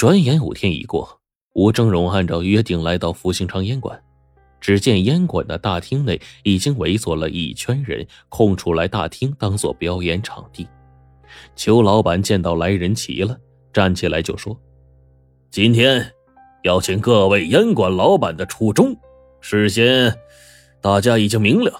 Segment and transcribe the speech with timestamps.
[0.00, 1.20] 转眼五天已过，
[1.52, 4.02] 吴峥嵘按照约定来到福兴昌烟馆。
[4.58, 10.66] 只见烟馆的大厅内已经围坐了一圈人，空出来大厅当做表演场地。
[11.54, 13.36] 裘老板见到来人齐了，
[13.74, 14.58] 站起来就说
[15.52, 16.10] ：“今天
[16.62, 18.96] 要请各位烟馆老板的初衷，
[19.42, 20.16] 事先
[20.80, 21.70] 大家已经明了。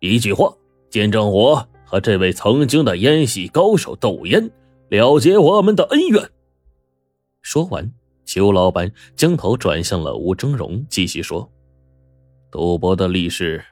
[0.00, 0.52] 一句话，
[0.90, 4.50] 见证我和这位曾经的烟系高手斗烟，
[4.90, 6.22] 了结我们的恩怨。”
[7.42, 7.92] 说完，
[8.24, 11.50] 裘老板将头转向了吴峥嵘，继续说。
[12.50, 13.64] 赌博的历史，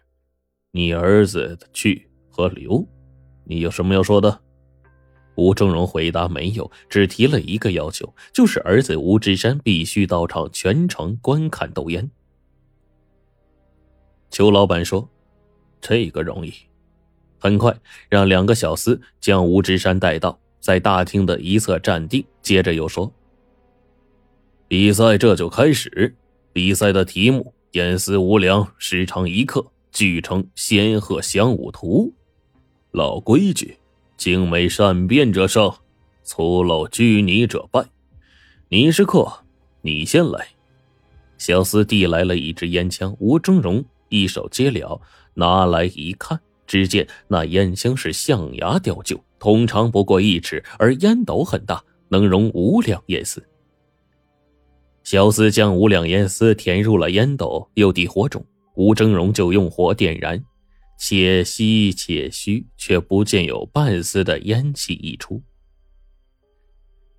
[0.72, 2.86] 你儿子的去和留，
[3.44, 4.40] 你有什么要说的？
[5.36, 12.10] 吴峥嵘回答没有，只提了一个要求，就是儿子吴志山必须到场全程观看斗烟。
[14.30, 15.08] 裘老板说
[15.80, 16.52] ：“这个容易。”
[17.40, 17.72] 很快
[18.08, 23.12] 让两个小厮将吴志山带到，在大厅的一侧站定，接着又说
[24.68, 26.14] ：“比赛这就开始，
[26.52, 32.12] 比赛的题目。”烟丝无量，时长一刻，据称仙鹤降五图。
[32.92, 33.76] 老规矩，
[34.16, 35.70] 精美善变者胜，
[36.22, 37.84] 粗陋拘泥者败。
[38.70, 39.30] 你是客，
[39.82, 40.48] 你先来。
[41.36, 44.98] 小厮递来了一支烟枪，吴峥嵘一手接了，
[45.34, 53.46] 拿来一看，只见那烟枪是象牙雕就，通常不过一尺，而烟斗很大，能容五两烟丝。
[55.10, 60.38] 小厮将五两烟丝填入了烟斗，又递火种，吴峥嵘就用火点燃，
[60.98, 65.40] 且吸且虚，却不见有半丝的烟气溢出。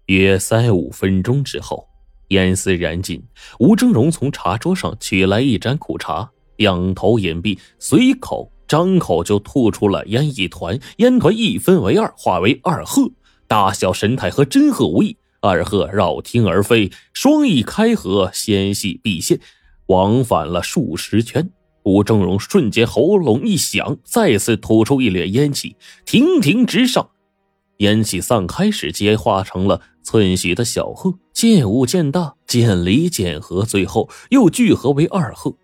[0.05, 1.83] 约三五分钟之后，
[2.27, 3.23] 烟丝燃尽，
[3.57, 13.11] 吴峥嵘从茶桌上取来一盏苦茶，仰头饮毕，随口张口就吐出了烟一团，烟团一分为二，化为二鹤，
[13.47, 15.17] 大小神态和真鹤无异。
[15.41, 19.39] 二鹤绕厅而飞，双翼开合，纤细毕现，
[19.87, 21.49] 往返了数十圈。
[21.83, 27.09] 吴峥嵘瞬间喉咙一响，再次吐出一缕烟气，亭亭直上。
[27.77, 35.55] 烟气散开时，皆化成了寸许的小鹤，渐无渐大，渐离渐合，最后又聚合为二鹤。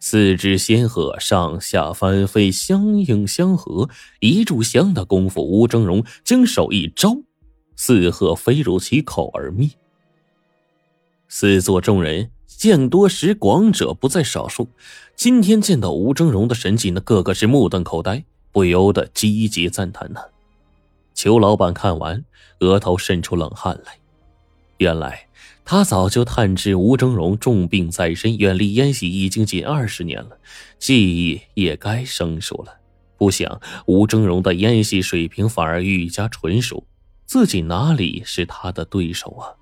[0.00, 3.90] 四只仙鹤上下翻飞，相应相合。
[4.20, 7.18] 一炷香的功夫，吴峥嵘将手一招。
[7.82, 9.70] 四鹤飞入其口而灭。
[11.28, 14.68] 四座众人见多识广者不在少数，
[15.16, 20.20] 今天见到吴峥嵘的神迹，那个个是目瞪口呆，不由得积极赞叹呢。
[21.14, 22.22] 裘老板看完，
[22.58, 23.96] 额头渗出冷汗来。
[24.76, 25.28] 原来
[25.64, 30.36] 他早就探知吴峥嵘重病在身，远离烟习已经近二十年了，
[30.78, 32.76] 技艺也该生疏了。
[33.16, 36.84] 不想吴峥嵘的烟习水平反而愈加纯熟。
[37.30, 39.54] 自己哪里是他的对手啊？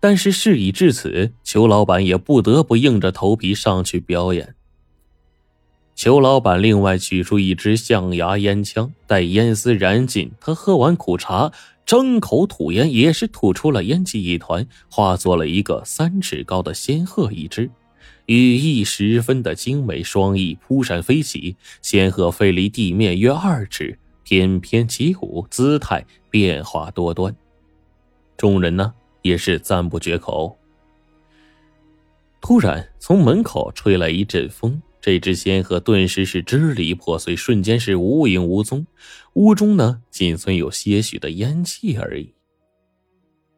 [0.00, 4.56] 但是事已至此，裘老板也不得不硬着头皮上去表演。
[5.94, 11.52] 裘老板另外取出一支象牙烟枪，待烟丝燃尽，他喝完苦茶，
[11.86, 17.70] 张口吐烟，也是吐出了烟气一团，化作了一个三尺高的仙鹤一只，
[18.26, 23.96] 羽翼十分的精美，双翼扑闪飞起，仙鹤飞离地面约二尺。
[24.30, 27.34] 翩翩起舞，姿态变化多端，
[28.36, 30.56] 众人呢也是赞不绝口。
[32.40, 38.86] 突然，从门口吹来一阵风，这只仙鹤顿时是支离破碎，瞬间是无影无踪，
[39.32, 42.32] 屋中呢仅存有些许的烟气而已。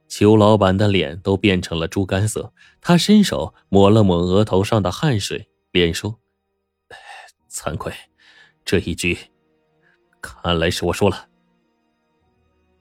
[0.09, 6.19] 裘老板的脸都变成了猪肝色，他伸手抹了抹额头上的汗水，连说
[7.53, 7.93] ：“惭愧，
[8.65, 9.19] 这一局。”
[10.22, 11.28] 看来是我输了。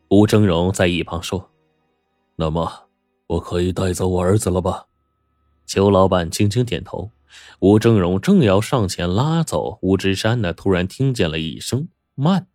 [0.09, 1.51] 吴峥嵘在一旁说
[2.37, 2.87] ：“那么，
[3.27, 4.85] 我可以带走我儿子了吧？”
[5.65, 7.11] 裘老板轻轻点头。
[7.59, 12.47] 吴峥嵘正要上前拉走吴志山呢，突然听见了一声“慢”，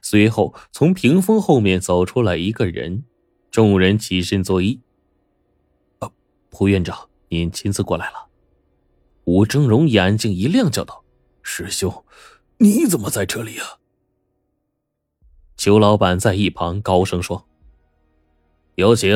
[0.00, 3.04] 随后从屏风后面走出来一个人。
[3.50, 4.78] 众人起身作揖。
[5.98, 6.08] 啊，
[6.48, 8.28] 蒲院长，您亲自过来了。
[9.24, 11.04] 吴峥嵘眼睛一亮，叫道
[11.42, 12.04] ：“师兄，
[12.58, 13.78] 你怎么在这里啊？”
[15.60, 17.46] 裘老板在一旁高声说
[18.76, 19.10] ：“有请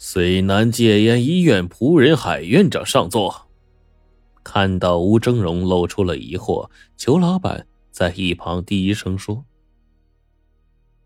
[0.00, 3.46] 绥南戒烟医院仆人海院长上座。”
[4.42, 9.44] 看到吴峥嵘露出了疑惑，裘老板在一旁低声说：“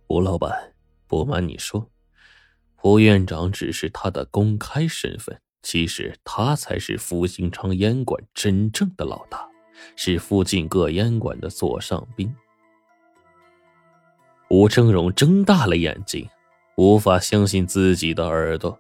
[0.09, 0.73] 吴老板，
[1.07, 1.91] 不瞒你说，
[2.75, 9.47] 蒲院长只是他的公开身份，其实他才是福兴昌烟馆真正的老大，
[9.95, 12.35] 是附近各烟馆的座上宾。”
[14.51, 16.27] 吴峥嵘睁大了眼睛，
[16.77, 18.79] 无法相信自己的耳朵。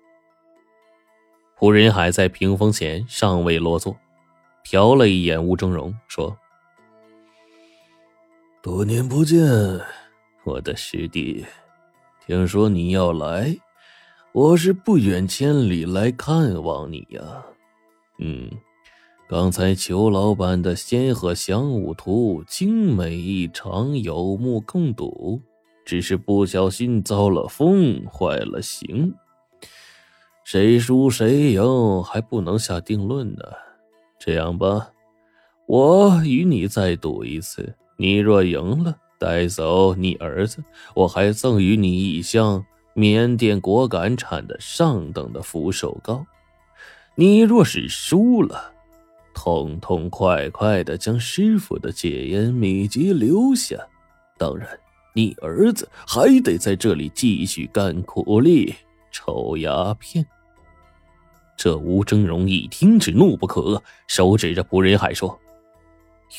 [1.55, 3.95] 胡仁海在屏风前尚未落座，
[4.65, 6.35] 瞟了一眼吴峥嵘，说
[8.63, 9.45] ：“多年不见，
[10.45, 11.45] 我的师弟，
[12.27, 13.55] 听说你要来，
[14.33, 17.45] 我是不远千里来看望你呀。
[18.21, 18.51] 嗯，
[19.29, 25.43] 刚才裘老板的仙鹤翔舞图精美异常，有目共睹，
[25.89, 29.15] 只是不小心遭了风，坏了形。”
[30.45, 33.43] 谁输谁赢还不能下定论呢。
[34.19, 34.91] 这样吧，
[35.67, 37.75] 我与你再赌一次。
[37.97, 40.63] 你若赢了，带走你儿子，
[40.95, 42.63] 我还赠予你一箱
[42.93, 46.23] 缅甸果敢产的上等的福寿膏。
[47.15, 48.75] 你若是输了，
[49.33, 53.77] 痛痛快快的将师傅的戒烟秘籍留下。
[54.37, 54.69] 当然，
[55.19, 58.73] 你儿子还得在这里继续干苦力，
[59.11, 60.25] 抽鸦片。
[61.57, 65.37] 这吴峥嵘一听，只怒不可遏，手指着朴仁海说：“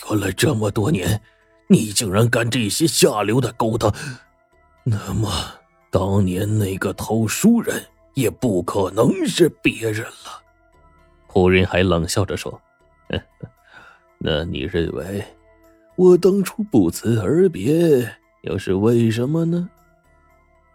[0.09, 1.21] 原来这么多年，
[1.67, 3.93] 你竟然干这些下流的勾当！
[4.85, 5.29] 那么，
[5.91, 7.83] 当年那个偷书人
[8.13, 10.41] 也不可能是别人了。”
[11.27, 12.61] 朴仁海冷笑着说
[14.19, 15.21] ：“那你认为，
[15.97, 18.09] 我当初不辞而别，
[18.41, 19.69] 又是为什么呢？”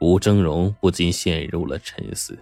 [0.00, 2.38] 吴峥嵘不禁陷入了沉思。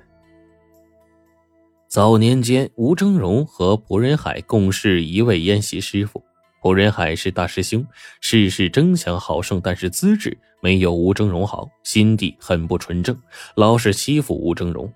[1.86, 6.22] 早年间，吴峥嵘和朴仁海共事一位宴席师傅。
[6.62, 7.84] 朴仁海是大师兄，
[8.20, 13.16] 事事争强好胜，但是资质没有吴峥嵘好，心地很不纯正，
[13.56, 14.90] 老是欺负吴峥嵘。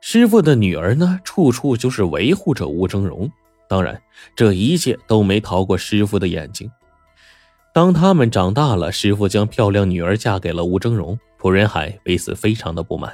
[0.00, 3.30] 师傅的女儿呢，处处就是维护着吴峥嵘。
[3.68, 4.00] 当然，
[4.34, 6.70] 这一切都没逃过师傅的眼睛。
[7.72, 13.12] 当他们长大了，师傅将漂亮女儿嫁给了吴峥嵘，朴仁海为此非常的不满。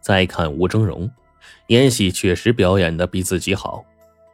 [0.00, 1.08] 再看吴峥嵘。
[1.68, 3.84] 演戏确实表演的比自己好，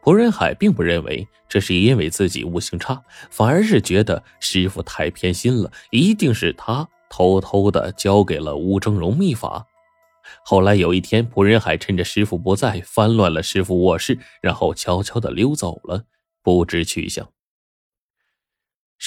[0.01, 9.65] 朴仁海并不认为这是因为自己悟性差，反而是觉得师傅太偏心了，一定是他偷偷的教给了吴峥嵘秘法。
[10.43, 16.03] 后来有一天，朴仁海趁着师傅不在，翻乱了师傅卧室，然后悄悄的溜走了，
[16.41, 17.29] 不知去向。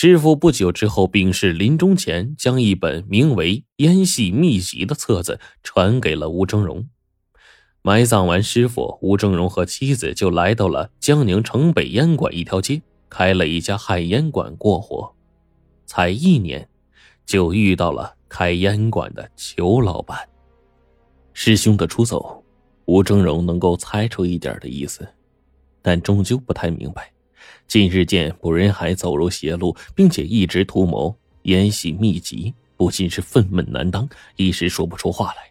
[0.00, 6.86] 师傅不久之后病逝，临终前将一本名为《烟戏秘籍》的册子传给了吴峥嵘。
[7.82, 12.80] 埋葬完师傅，吴峥嵘和妻子就来到了江宁城北烟馆一条街，
[13.10, 15.12] 开了一家旱烟馆过活。
[15.84, 16.68] 才一年，
[17.26, 20.16] 就遇到了开烟馆的裘老板。
[21.32, 22.44] 师兄的出走，
[22.84, 25.08] 吴峥嵘能够猜出一点的意思，
[25.82, 27.12] 但终究不太明白。
[27.66, 35.50] 近日见卜仁海走入邪路，并且一直图谋烟系秘籍，不禁是愤懑难当，一时说不出话来。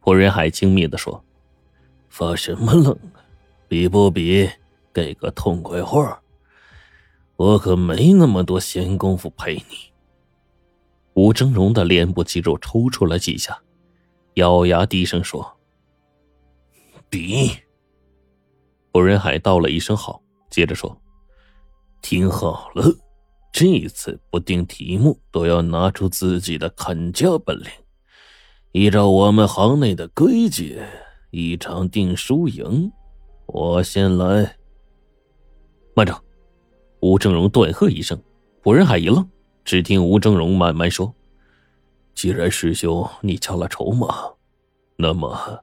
[0.00, 1.22] 朴仁海轻蔑的说
[2.08, 3.20] ：“发什么愣啊？
[3.68, 4.48] 比不比？
[4.92, 6.20] 给个痛快话！
[7.36, 9.92] 我可没那么多闲工夫陪你。”
[11.14, 13.60] 吴峥嵘的脸部肌肉抽搐了几下，
[14.34, 15.56] 咬牙低声说
[17.10, 17.50] ：“比。”
[18.92, 21.00] 朴仁海道了一声好，接着说
[22.02, 22.84] ：“听好了，
[23.52, 27.66] 这次不定题目都要拿出自己的看家本领。”
[28.72, 30.80] 依照我们行内的规矩，
[31.30, 32.92] 一场定输赢。
[33.46, 34.56] 我先来。
[35.94, 36.22] 慢着！
[37.00, 38.20] 吴正荣断喝一声。
[38.62, 39.26] 朴仁海一愣，
[39.64, 41.14] 只听吴正荣慢慢说
[42.14, 44.08] ：“既然师兄你交了筹码，
[44.96, 45.60] 那么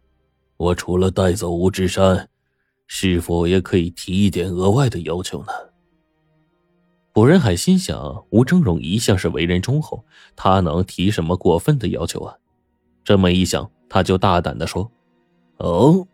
[0.58, 2.28] 我除了带走吴志山，
[2.88, 5.48] 是否也可以提一点额外的要求呢？”
[7.14, 10.04] 朴仁海心想：吴峥嵘一向是为人忠厚，
[10.36, 12.36] 他能提什么过分的要求啊？
[13.06, 14.92] 这么一想，他就大胆的说
[15.60, 16.06] ：“哦，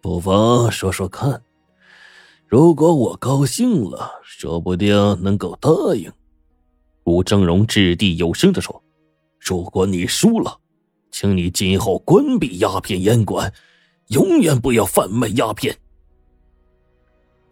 [0.00, 1.40] 不妨说说看。
[2.48, 6.10] 如果我高兴了，说不定能够答应。”
[7.06, 8.82] 吴峥嵘掷地有声的说
[9.38, 10.58] ：“如果你输了，
[11.12, 13.52] 请你今后关闭鸦片烟馆，
[14.08, 15.76] 永远不要贩卖鸦片。”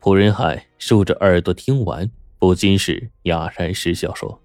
[0.03, 4.37] 朴仁海竖着耳朵听完，不禁是哑然失笑，说。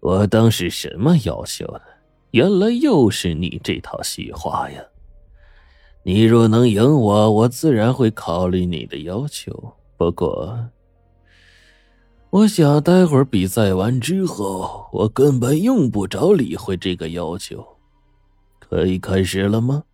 [0.00, 1.80] 我当是什么要求呢？
[2.32, 4.82] 原来又是你这套戏话呀！
[6.02, 9.74] 你若能赢我，我自然会考虑你的要求。
[9.96, 10.58] 不过，
[12.30, 17.64] 我想待会儿比赛完之后，我根本用不着理会这个要求。
[18.58, 19.84] 可以开始了吗？